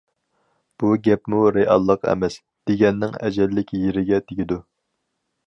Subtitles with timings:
[0.83, 2.39] بۇ گەپمۇ‹‹ رېئاللىق ئەمەس››
[2.71, 4.61] دېگەننىڭ ئەجەللىك يېرىگە تېگىدۇ.